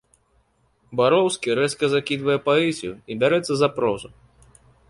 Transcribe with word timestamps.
Бароўскі 1.01 1.53
рэзка 1.59 1.85
закідвае 1.93 2.39
паэзію 2.49 2.93
і 2.97 3.13
бярэцца 3.25 3.53
за 3.63 3.67
прозу. 3.79 4.09